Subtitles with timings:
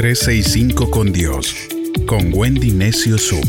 [0.00, 1.54] 365 con Dios,
[2.06, 3.46] con Wendy Necio Sub.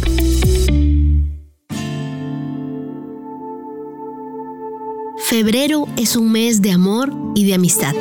[5.29, 7.95] Febrero es un mes de amor y de amistad.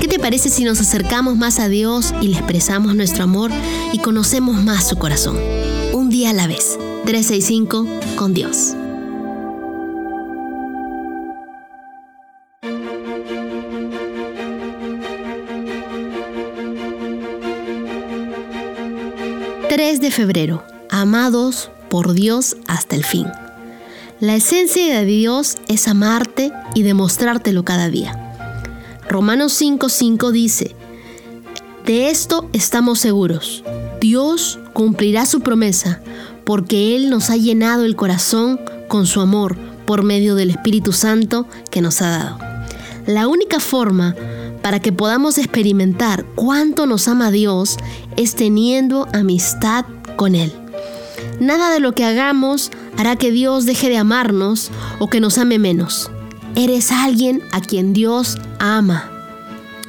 [0.00, 3.50] ¿Qué te parece si nos acercamos más a Dios y le expresamos nuestro amor
[3.92, 5.40] y conocemos más su corazón?
[5.92, 6.78] Un día a la vez.
[7.06, 8.76] 365 con Dios.
[19.76, 20.64] ...3 de febrero...
[20.88, 23.26] ...amados por Dios hasta el fin...
[24.20, 28.32] La esencia de Dios es amarte y demostrártelo cada día.
[29.06, 30.74] Romanos 5:5 dice,
[31.84, 33.62] De esto estamos seguros,
[34.00, 36.00] Dios cumplirá su promesa,
[36.44, 41.46] porque Él nos ha llenado el corazón con su amor por medio del Espíritu Santo
[41.70, 42.45] que nos ha dado.
[43.06, 44.16] La única forma
[44.62, 47.76] para que podamos experimentar cuánto nos ama Dios
[48.16, 49.84] es teniendo amistad
[50.16, 50.52] con Él.
[51.38, 55.58] Nada de lo que hagamos hará que Dios deje de amarnos o que nos ame
[55.58, 56.10] menos.
[56.56, 59.08] Eres alguien a quien Dios ama.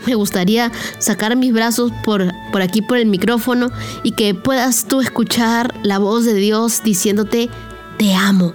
[0.06, 3.72] Me gustaría sacar mis brazos por, por aquí por el micrófono
[4.04, 7.50] y que puedas tú escuchar la voz de Dios diciéndote,
[7.98, 8.54] te amo.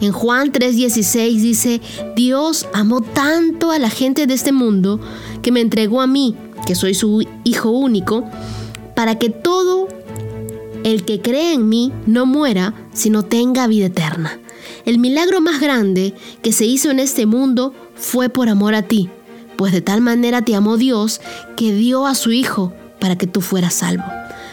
[0.00, 1.80] En Juan 3:16 dice,
[2.16, 5.00] Dios amó tanto a la gente de este mundo
[5.42, 6.34] que me entregó a mí,
[6.66, 8.24] que soy su Hijo único,
[8.94, 9.88] para que todo
[10.84, 14.38] el que cree en mí no muera, sino tenga vida eterna.
[14.84, 19.08] El milagro más grande que se hizo en este mundo fue por amor a ti,
[19.56, 21.20] pues de tal manera te amó Dios
[21.56, 24.04] que dio a su Hijo para que tú fueras salvo.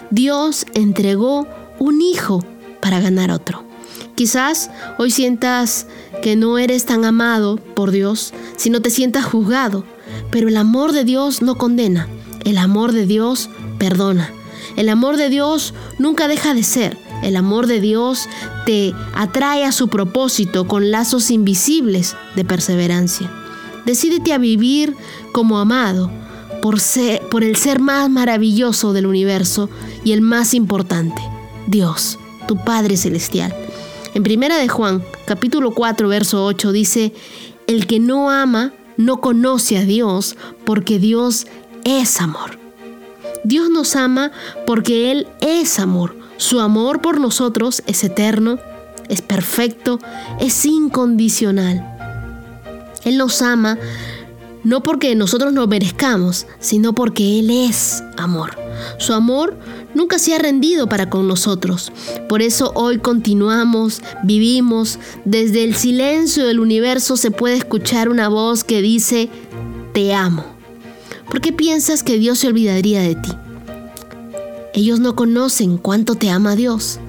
[0.09, 1.47] Dios entregó
[1.80, 2.44] un Hijo
[2.80, 3.70] para ganar otro.
[4.16, 5.88] Quizás hoy sientas
[6.22, 9.84] que no eres tan amado por Dios, sino te sientas juzgado,
[10.30, 12.08] pero el amor de Dios no condena,
[12.45, 14.30] el amor de Dios perdona.
[14.76, 16.98] El amor de Dios nunca deja de ser.
[17.23, 18.28] El amor de Dios
[18.66, 23.30] te atrae a su propósito con lazos invisibles de perseverancia.
[23.85, 24.96] Decídete a vivir
[25.31, 26.12] como amado
[26.62, 26.80] por,
[27.30, 29.69] por el ser más maravilloso del universo
[30.03, 31.22] y el más importante,
[31.68, 33.53] Dios, tu Padre Celestial.
[34.13, 37.13] En primera de Juan, capítulo 4, verso 8 dice,
[37.67, 40.35] el que no ama no conoce a Dios
[40.66, 41.47] porque Dios
[41.85, 42.59] es amor.
[43.45, 44.31] Dios nos ama
[44.67, 46.16] porque Él es amor.
[46.35, 48.59] Su amor por nosotros es eterno,
[49.07, 49.99] es perfecto,
[50.41, 51.88] es incondicional.
[53.05, 53.78] Él nos ama
[54.63, 58.57] no porque nosotros lo merezcamos, sino porque Él es amor.
[58.97, 59.57] Su amor
[59.94, 61.91] nunca se ha rendido para con nosotros.
[62.28, 65.00] Por eso hoy continuamos, vivimos.
[65.25, 69.29] Desde el silencio del universo se puede escuchar una voz que dice,
[69.94, 70.46] te amo.
[71.29, 73.31] ¿Por qué piensas que Dios se olvidaría de ti?
[74.74, 77.00] Ellos no conocen cuánto te ama Dios,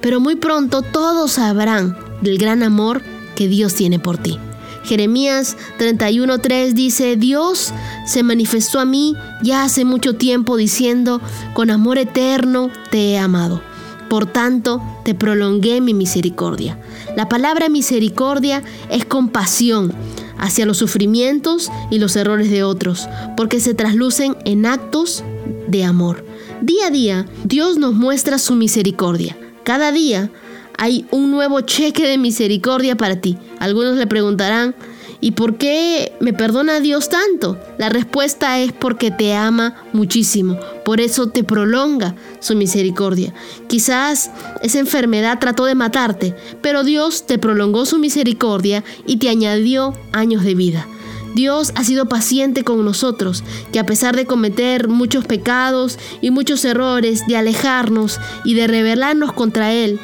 [0.00, 3.02] pero muy pronto todos sabrán del gran amor
[3.34, 4.38] que Dios tiene por ti.
[4.88, 7.74] Jeremías 31:3 dice, Dios
[8.06, 11.20] se manifestó a mí ya hace mucho tiempo diciendo,
[11.52, 13.60] con amor eterno te he amado.
[14.08, 16.80] Por tanto, te prolongué mi misericordia.
[17.16, 19.92] La palabra misericordia es compasión,
[20.38, 25.22] hacia los sufrimientos y los errores de otros, porque se traslucen en actos
[25.66, 26.24] de amor.
[26.62, 29.36] Día a día, Dios nos muestra su misericordia.
[29.64, 30.30] Cada día
[30.78, 33.36] hay un nuevo cheque de misericordia para ti.
[33.58, 34.74] Algunos le preguntarán,
[35.20, 37.58] ¿Y por qué me perdona Dios tanto?
[37.76, 43.34] La respuesta es porque te ama muchísimo, por eso te prolonga su misericordia.
[43.66, 44.30] Quizás
[44.62, 50.44] esa enfermedad trató de matarte, pero Dios te prolongó su misericordia y te añadió años
[50.44, 50.86] de vida.
[51.34, 56.64] Dios ha sido paciente con nosotros, que a pesar de cometer muchos pecados y muchos
[56.64, 59.98] errores, de alejarnos y de rebelarnos contra Él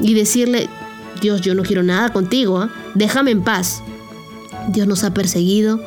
[0.00, 0.68] y decirle,
[1.20, 2.70] Dios, yo no quiero nada contigo, ¿ah?
[2.94, 3.82] déjame en paz.
[4.68, 5.80] Dios nos ha perseguido,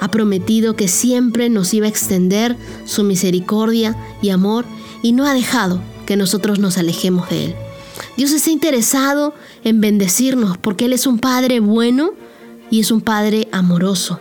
[0.00, 4.64] ha prometido que siempre nos iba a extender su misericordia y amor
[5.02, 7.54] y no ha dejado que nosotros nos alejemos de Él.
[8.16, 9.34] Dios está interesado
[9.64, 12.12] en bendecirnos porque Él es un Padre bueno
[12.70, 14.20] y es un Padre amoroso.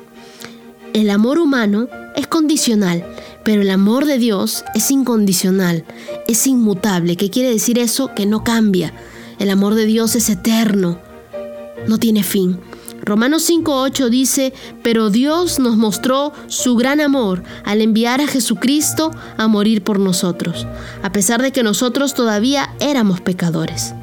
[0.94, 3.06] El amor humano es condicional,
[3.44, 5.86] pero el amor de Dios es incondicional,
[6.27, 7.16] es inmutable.
[7.16, 8.12] ¿Qué quiere decir eso?
[8.13, 8.94] Que no cambia.
[9.42, 11.00] El amor de Dios es eterno,
[11.88, 12.60] no tiene fin.
[13.02, 14.54] Romanos 5.8 dice,
[14.84, 20.68] pero Dios nos mostró su gran amor al enviar a Jesucristo a morir por nosotros,
[21.02, 23.96] a pesar de que nosotros todavía éramos pecadores.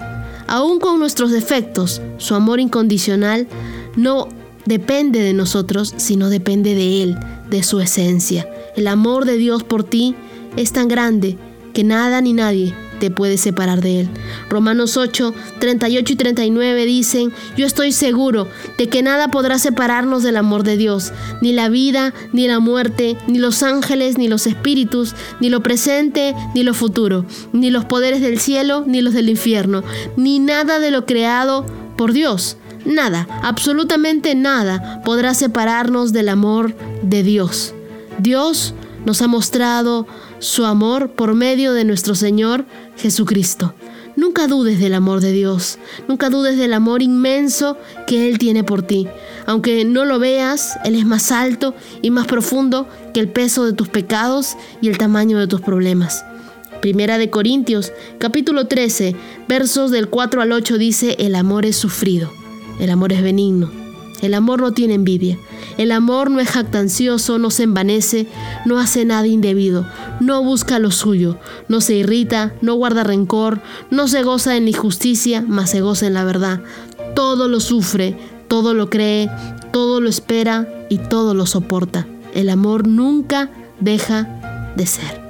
[0.49, 3.47] Aún con nuestros defectos, su amor incondicional
[3.95, 4.27] no
[4.65, 7.17] depende de nosotros, sino depende de Él,
[7.49, 8.49] de su esencia.
[8.75, 10.17] El amor de Dios por ti
[10.57, 11.39] es tan grande
[11.75, 14.09] que nada ni nadie te puede separar de Él.
[14.49, 20.37] Romanos 8, 38 y 39 dicen, yo estoy seguro de que nada podrá separarnos del
[20.37, 25.15] amor de Dios, ni la vida, ni la muerte, ni los ángeles, ni los espíritus,
[25.41, 29.83] ni lo presente, ni lo futuro, ni los poderes del cielo, ni los del infierno,
[30.17, 31.67] ni nada de lo creado
[31.97, 32.57] por Dios.
[32.85, 37.75] Nada, absolutamente nada podrá separarnos del amor de Dios.
[38.19, 38.75] Dios
[39.05, 40.07] nos ha mostrado
[40.39, 42.67] su amor por medio de nuestro Señor
[42.99, 43.75] Jesucristo.
[44.17, 45.79] Nunca dudes del amor de Dios,
[46.09, 49.07] nunca dudes del amor inmenso que Él tiene por ti.
[49.47, 53.73] Aunque no lo veas, Él es más alto y más profundo que el peso de
[53.73, 56.25] tus pecados y el tamaño de tus problemas.
[56.81, 59.15] Primera de Corintios, capítulo 13,
[59.49, 62.33] versos del 4 al 8 dice, el amor es sufrido,
[62.81, 63.71] el amor es benigno,
[64.21, 65.39] el amor no tiene envidia.
[65.77, 68.27] El amor no es jactancioso, no se envanece,
[68.67, 69.87] no hace nada indebido,
[70.21, 71.39] no busca lo suyo,
[71.69, 73.61] no se irrita, no guarda rencor,
[73.91, 76.61] no se goza en injusticia, mas se goza en la verdad.
[77.15, 78.17] Todo lo sufre,
[78.49, 79.31] todo lo cree,
[79.73, 82.07] todo lo espera y todo lo soporta.
[82.35, 83.51] El amor nunca
[83.81, 85.29] deja de ser.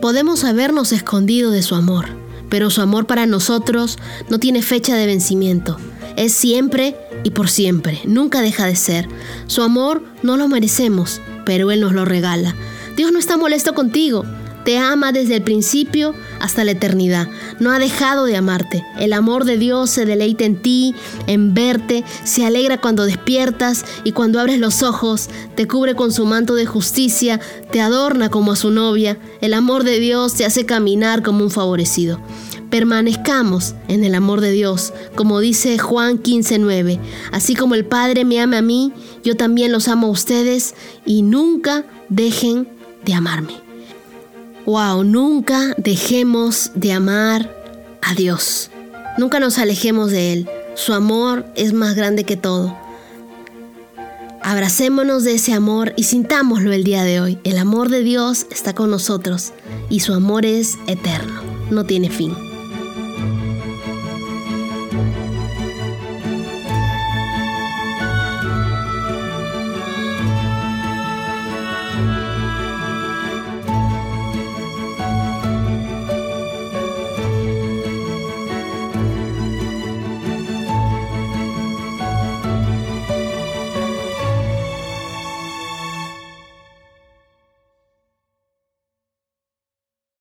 [0.00, 2.06] Podemos habernos escondido de su amor,
[2.48, 3.98] pero su amor para nosotros
[4.28, 5.76] no tiene fecha de vencimiento.
[6.16, 9.08] Es siempre y por siempre, nunca deja de ser.
[9.46, 12.54] Su amor no lo merecemos, pero Él nos lo regala.
[12.96, 14.24] Dios no está molesto contigo,
[14.64, 17.28] te ama desde el principio hasta la eternidad.
[17.58, 18.84] No ha dejado de amarte.
[18.98, 20.94] El amor de Dios se deleita en ti,
[21.26, 26.26] en verte, se alegra cuando despiertas y cuando abres los ojos, te cubre con su
[26.26, 27.40] manto de justicia,
[27.70, 29.18] te adorna como a su novia.
[29.40, 32.20] El amor de Dios te hace caminar como un favorecido.
[32.70, 37.00] Permanezcamos en el amor de Dios, como dice Juan 15:9.
[37.32, 38.92] Así como el Padre me ama a mí,
[39.24, 40.74] yo también los amo a ustedes
[41.04, 42.68] y nunca dejen
[43.04, 43.69] de amarme.
[44.70, 47.52] Wow, nunca dejemos de amar
[48.02, 48.70] a Dios.
[49.18, 50.48] Nunca nos alejemos de Él.
[50.76, 52.78] Su amor es más grande que todo.
[54.44, 57.38] Abracémonos de ese amor y sintámoslo el día de hoy.
[57.42, 59.54] El amor de Dios está con nosotros
[59.88, 61.42] y su amor es eterno,
[61.72, 62.49] no tiene fin.